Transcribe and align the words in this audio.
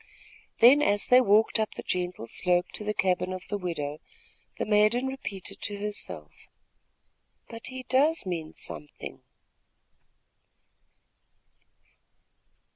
Then, 0.61 0.81
as 0.81 1.05
they 1.05 1.21
walked 1.21 1.59
up 1.59 1.75
the 1.75 1.83
gentle 1.83 2.25
slope 2.25 2.71
to 2.73 2.83
the 2.83 2.91
cabin 2.95 3.31
of 3.31 3.47
the 3.49 3.57
widow, 3.59 3.99
the 4.57 4.65
maiden 4.65 5.05
repeated 5.05 5.61
to 5.61 5.77
herself: 5.77 6.31
"But 7.49 7.67
he 7.67 7.83
does 7.83 8.25
mean 8.25 8.53
something!" 8.53 9.21